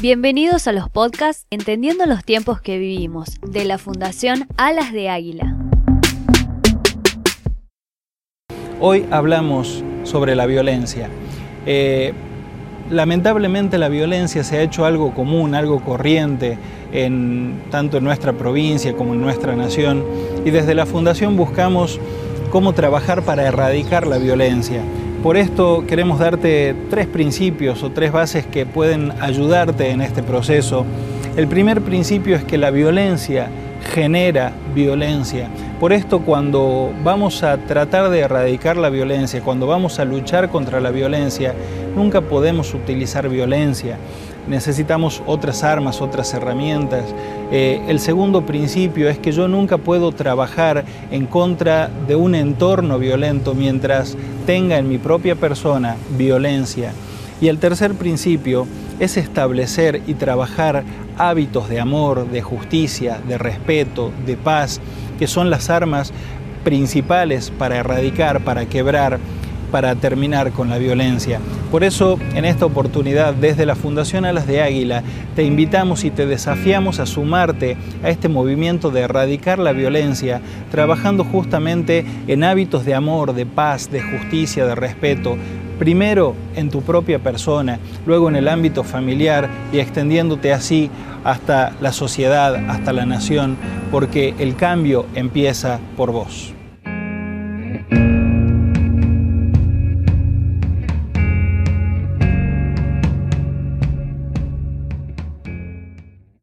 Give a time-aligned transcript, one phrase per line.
[0.00, 5.56] Bienvenidos a los podcasts Entendiendo los tiempos que vivimos, de la Fundación Alas de Águila.
[8.78, 11.08] Hoy hablamos sobre la violencia.
[11.66, 12.12] Eh,
[12.88, 16.58] lamentablemente la violencia se ha hecho algo común, algo corriente,
[16.92, 20.04] en, tanto en nuestra provincia como en nuestra nación,
[20.44, 21.98] y desde la Fundación buscamos
[22.50, 24.80] cómo trabajar para erradicar la violencia.
[25.22, 30.86] Por esto queremos darte tres principios o tres bases que pueden ayudarte en este proceso.
[31.36, 33.48] El primer principio es que la violencia
[33.82, 35.48] genera violencia.
[35.80, 40.80] Por esto cuando vamos a tratar de erradicar la violencia, cuando vamos a luchar contra
[40.80, 41.54] la violencia,
[41.94, 43.98] nunca podemos utilizar violencia.
[44.48, 47.04] Necesitamos otras armas, otras herramientas.
[47.52, 52.98] Eh, el segundo principio es que yo nunca puedo trabajar en contra de un entorno
[52.98, 56.92] violento mientras tenga en mi propia persona violencia.
[57.40, 58.66] Y el tercer principio
[58.98, 60.84] es establecer y trabajar
[61.16, 64.80] hábitos de amor, de justicia, de respeto, de paz,
[65.18, 66.12] que son las armas
[66.64, 69.18] principales para erradicar, para quebrar,
[69.70, 71.40] para terminar con la violencia.
[71.70, 75.02] Por eso, en esta oportunidad, desde la Fundación Alas de Águila,
[75.36, 81.24] te invitamos y te desafiamos a sumarte a este movimiento de erradicar la violencia, trabajando
[81.24, 85.36] justamente en hábitos de amor, de paz, de justicia, de respeto,
[85.78, 90.90] primero en tu propia persona, luego en el ámbito familiar y extendiéndote así
[91.24, 93.56] hasta la sociedad, hasta la nación,
[93.90, 96.54] porque el cambio empieza por vos.